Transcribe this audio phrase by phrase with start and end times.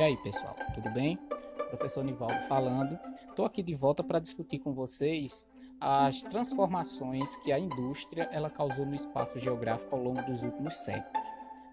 [0.00, 1.18] E aí, pessoal, tudo bem?
[1.68, 2.98] Professor Nivaldo falando.
[3.28, 5.46] Estou aqui de volta para discutir com vocês
[5.78, 11.22] as transformações que a indústria ela causou no espaço geográfico ao longo dos últimos séculos.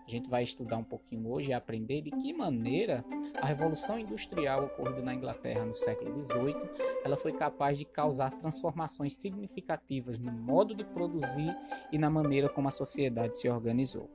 [0.05, 3.05] A gente vai estudar um pouquinho hoje e aprender de que maneira
[3.41, 6.69] a revolução industrial ocorrida na Inglaterra no século XVIII,
[7.05, 11.55] ela foi capaz de causar transformações significativas no modo de produzir
[11.93, 14.09] e na maneira como a sociedade se organizou.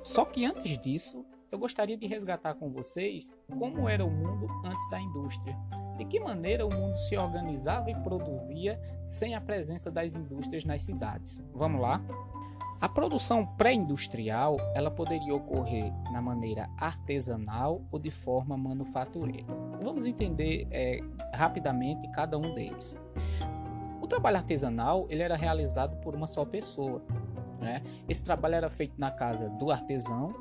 [0.00, 4.90] Só que antes disso, eu gostaria de resgatar com vocês como era o mundo antes
[4.90, 5.54] da indústria.
[5.98, 10.80] De que maneira o mundo se organizava e produzia sem a presença das indústrias nas
[10.80, 11.38] cidades?
[11.52, 12.02] Vamos lá?
[12.80, 19.54] A produção pré-industrial ela poderia ocorrer na maneira artesanal ou de forma manufatureira.
[19.82, 21.00] Vamos entender é,
[21.34, 22.98] rapidamente cada um deles.
[24.00, 27.04] O trabalho artesanal ele era realizado por uma só pessoa.
[27.62, 27.80] Né?
[28.08, 30.34] Esse trabalho era feito na casa do artesão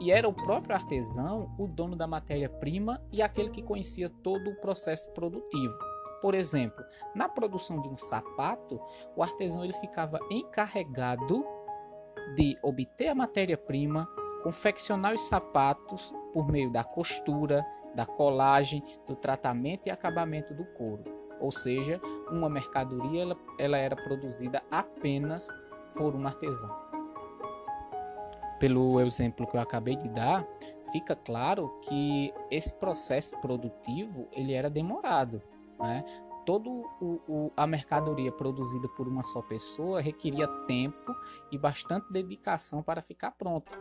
[0.00, 4.56] e era o próprio artesão o dono da matéria-prima e aquele que conhecia todo o
[4.56, 5.78] processo produtivo.
[6.22, 6.82] Por exemplo,
[7.14, 8.80] na produção de um sapato,
[9.14, 11.44] o artesão ele ficava encarregado
[12.36, 14.08] de obter a matéria-prima,
[14.42, 21.04] confeccionar os sapatos por meio da costura, da colagem, do tratamento e acabamento do couro.
[21.38, 25.48] Ou seja, uma mercadoria ela, ela era produzida apenas
[25.94, 26.74] por um artesão.
[28.58, 30.46] Pelo exemplo que eu acabei de dar,
[30.92, 35.42] fica claro que esse processo produtivo ele era demorado.
[35.80, 36.04] Né?
[36.44, 36.70] Toda
[37.56, 41.14] a mercadoria produzida por uma só pessoa requeria tempo
[41.50, 43.72] e bastante dedicação para ficar pronta.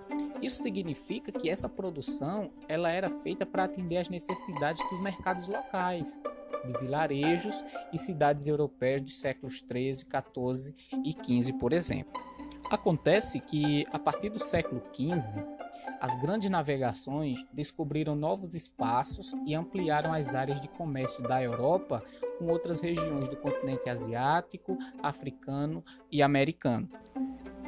[0.42, 6.22] Isso significa que essa produção ela era feita para atender às necessidades dos mercados locais,
[6.66, 12.22] de vilarejos e cidades europeias dos séculos 13, 14 e 15, por exemplo.
[12.72, 15.44] Acontece que, a partir do século XV,
[16.00, 22.04] as grandes navegações descobriram novos espaços e ampliaram as áreas de comércio da Europa
[22.40, 26.90] com outras regiões do continente asiático, africano e americano.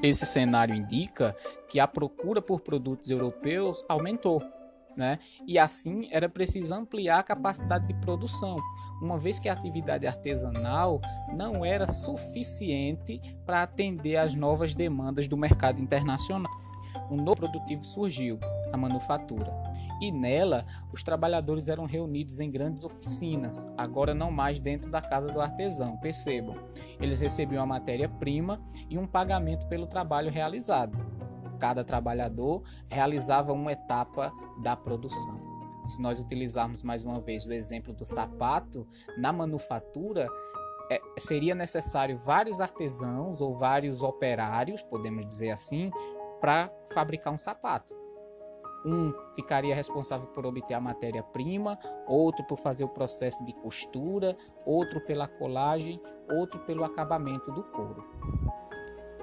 [0.02, 1.36] Esse cenário indica
[1.70, 4.42] que a procura por produtos europeus aumentou
[4.96, 5.20] né?
[5.48, 8.58] E assim era preciso ampliar a capacidade de produção,
[9.02, 11.02] uma vez que a atividade artesanal
[11.36, 16.52] não era suficiente para atender às novas demandas do mercado internacional.
[17.10, 18.40] Um novo produtivo surgiu,
[18.72, 19.52] a manufatura.
[20.02, 25.28] E nela, os trabalhadores eram reunidos em grandes oficinas, agora não mais dentro da casa
[25.28, 26.56] do artesão, percebam.
[27.00, 31.13] Eles recebiam a matéria-prima e um pagamento pelo trabalho realizado
[31.64, 35.40] cada trabalhador realizava uma etapa da produção.
[35.86, 38.86] Se nós utilizarmos mais uma vez o exemplo do sapato,
[39.18, 40.28] na manufatura
[40.92, 45.90] é, seria necessário vários artesãos ou vários operários, podemos dizer assim,
[46.42, 47.96] para fabricar um sapato.
[48.86, 54.36] Um ficaria responsável por obter a matéria-prima, outro por fazer o processo de costura,
[54.66, 58.04] outro pela colagem, outro pelo acabamento do couro.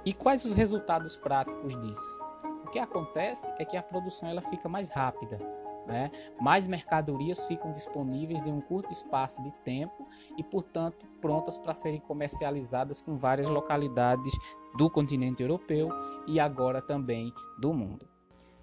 [0.07, 2.30] E quais os resultados práticos disso?
[2.73, 5.39] Que acontece é que a produção ela fica mais rápida,
[5.87, 6.11] né?
[6.41, 10.09] mais mercadorias ficam disponíveis em um curto espaço de tempo
[10.39, 14.33] e, portanto, prontas para serem comercializadas com várias localidades
[14.77, 15.89] do continente europeu
[16.29, 18.09] e agora também do mundo.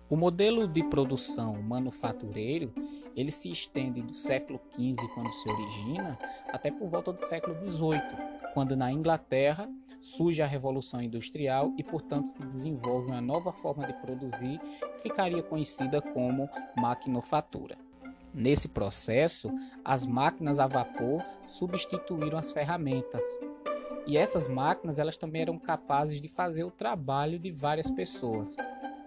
[0.09, 2.73] O modelo de produção manufatureiro
[3.13, 6.17] ele se estende do século XV, quando se origina,
[6.47, 8.01] até por volta do século XVIII,
[8.53, 9.69] quando na Inglaterra
[10.07, 14.57] surge a Revolução Industrial e, portanto, se desenvolve uma nova forma de produzir
[14.95, 17.77] que ficaria conhecida como maquinofatura.
[18.33, 19.51] Nesse processo,
[19.83, 23.23] as máquinas a vapor substituíram as ferramentas.
[24.05, 28.55] E essas máquinas elas também eram capazes de fazer o trabalho de várias pessoas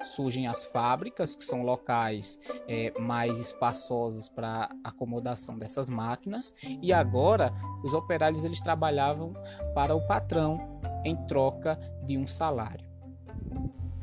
[0.05, 7.53] surgem as fábricas, que são locais é, mais espaçosos para acomodação dessas máquinas, e agora
[7.85, 9.35] os operários eles trabalhavam
[9.75, 12.89] para o patrão em troca de um salário.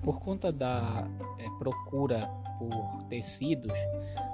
[0.04, 1.04] Por conta da
[1.40, 3.74] é, procura por tecidos,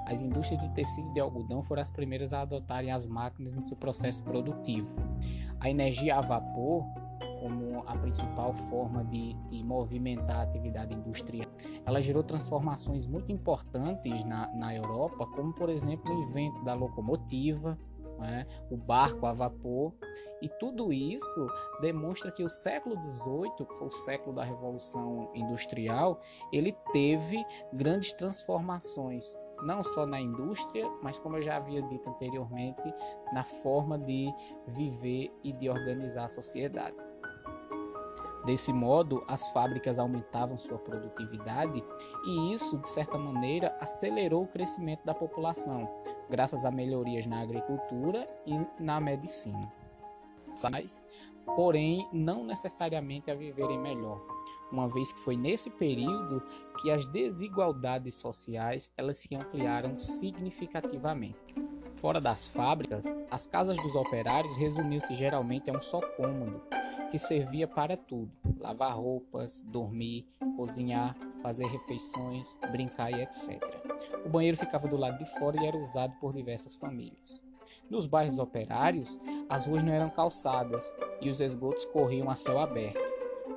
[0.06, 3.76] as indústrias de tecido de algodão foram as primeiras a adotarem as máquinas em seu
[3.76, 4.94] processo produtivo.
[5.60, 6.84] A energia a vapor
[7.44, 11.46] como a principal forma de, de, movimentar a atividade industrial.
[11.84, 17.78] Ela gerou transformações muito importantes na, na Europa, como, por exemplo, o invento da locomotiva,
[18.18, 19.92] né, o barco a vapor,
[20.40, 21.46] e tudo isso
[21.80, 26.20] demonstra que o século XVIII, que foi o século da Revolução Industrial,
[26.52, 32.92] ele teve grandes transformações não só na indústria, mas como eu já havia dito anteriormente,
[33.32, 34.32] na forma de
[34.66, 36.96] viver e de organizar a sociedade.
[38.44, 41.82] Desse modo, as fábricas aumentavam sua produtividade
[42.26, 45.88] e isso, de certa maneira, acelerou o crescimento da população,
[46.28, 49.72] graças a melhorias na agricultura e na medicina.
[50.70, 51.06] Mas,
[51.56, 54.24] porém, não necessariamente a viverem melhor,
[54.70, 56.42] uma vez que foi nesse período
[56.80, 61.54] que as desigualdades sociais elas se ampliaram significativamente.
[61.96, 66.60] Fora das fábricas, as casas dos operários resumiu-se geralmente a um só cômodo,
[67.10, 73.62] que servia para tudo: lavar roupas, dormir, cozinhar, fazer refeições, brincar e etc.
[74.24, 77.42] O banheiro ficava do lado de fora e era usado por diversas famílias.
[77.90, 82.98] Nos bairros operários, as ruas não eram calçadas e os esgotos corriam a céu aberto.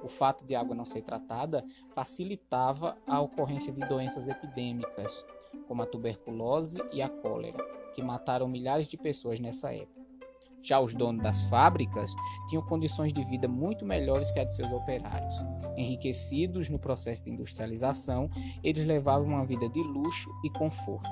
[0.03, 1.63] O fato de a água não ser tratada
[1.95, 5.25] facilitava a ocorrência de doenças epidêmicas,
[5.65, 7.63] como a tuberculose e a cólera,
[7.95, 10.06] que mataram milhares de pessoas nessa época.
[10.63, 12.11] Já os donos das fábricas
[12.49, 15.35] tinham condições de vida muito melhores que a de seus operários.
[15.77, 18.29] Enriquecidos no processo de industrialização,
[18.63, 21.07] eles levavam uma vida de luxo e conforto.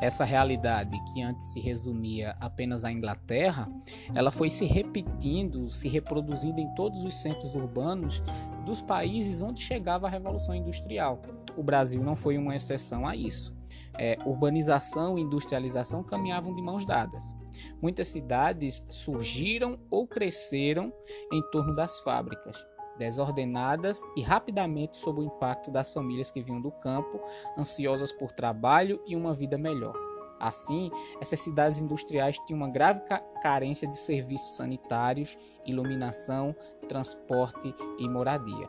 [0.00, 3.70] Essa realidade que antes se resumia apenas à Inglaterra,
[4.14, 8.22] ela foi se repetindo, se reproduzindo em todos os centros urbanos
[8.64, 11.20] dos países onde chegava a Revolução Industrial.
[11.54, 13.59] O Brasil não foi uma exceção a isso.
[13.98, 17.36] É, urbanização e industrialização caminhavam de mãos dadas.
[17.82, 20.92] Muitas cidades surgiram ou cresceram
[21.32, 22.56] em torno das fábricas,
[22.98, 27.20] desordenadas e rapidamente sob o impacto das famílias que vinham do campo,
[27.58, 29.94] ansiosas por trabalho e uma vida melhor.
[30.40, 30.90] Assim,
[31.20, 33.02] essas cidades industriais tinham uma grave
[33.42, 36.56] carência de serviços sanitários, iluminação,
[36.88, 38.66] transporte e moradia.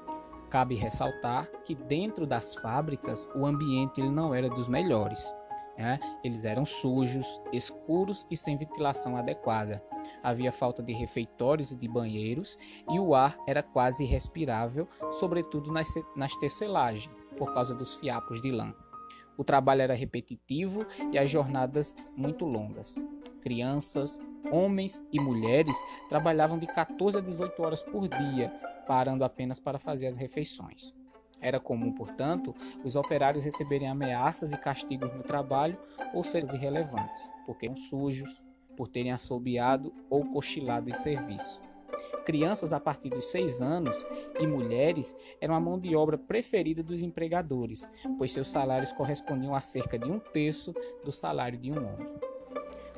[0.52, 5.34] Cabe ressaltar que dentro das fábricas o ambiente ele não era dos melhores.
[5.78, 5.98] Né?
[6.24, 9.82] Eles eram sujos, escuros e sem ventilação adequada.
[10.22, 12.58] Havia falta de refeitórios e de banheiros
[12.90, 15.88] e o ar era quase irrespirável, sobretudo nas,
[16.18, 18.76] nas tecelagens, por causa dos fiapos de lã.
[19.38, 23.02] O trabalho era repetitivo e as jornadas muito longas.
[23.42, 24.20] Crianças,
[24.52, 25.76] homens e mulheres
[26.10, 28.54] trabalhavam de 14 a 18 horas por dia,
[28.92, 30.94] parando apenas para fazer as refeições.
[31.40, 32.54] Era comum, portanto,
[32.84, 35.80] os operários receberem ameaças e castigos no trabalho
[36.14, 38.44] ou serem irrelevantes, porque eram sujos,
[38.76, 41.62] por terem assobiado ou cochilado em serviço.
[42.26, 44.06] Crianças a partir dos seis anos
[44.38, 49.62] e mulheres eram a mão de obra preferida dos empregadores, pois seus salários correspondiam a
[49.62, 52.10] cerca de um terço do salário de um homem.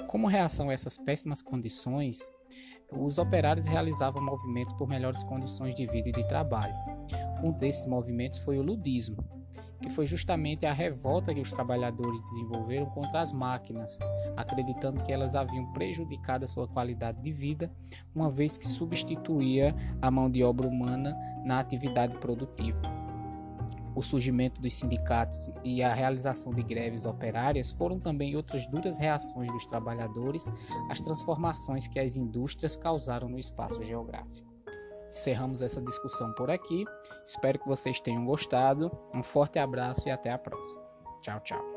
[0.08, 2.32] Como reação a essas péssimas condições,
[2.98, 6.74] os operários realizavam movimentos por melhores condições de vida e de trabalho.
[7.44, 9.24] Um desses movimentos foi o ludismo,
[9.82, 14.00] que foi justamente a revolta que os trabalhadores desenvolveram contra as máquinas,
[14.38, 17.72] acreditando que elas haviam prejudicado a sua qualidade de vida,
[18.16, 23.03] uma vez que substituía a mão de obra humana na atividade produtiva.
[23.96, 29.52] O surgimento dos sindicatos e a realização de greves operárias foram também outras duras reações
[29.52, 30.52] dos trabalhadores
[30.90, 34.54] às transformações que as indústrias causaram no espaço geográfico.
[35.12, 36.86] Encerramos essa discussão por aqui.
[37.26, 38.92] Espero que vocês tenham gostado.
[39.14, 40.82] Um forte abraço e até a próxima.
[41.22, 41.73] Tchau, tchau.